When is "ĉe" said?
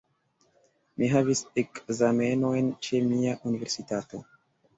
2.89-3.03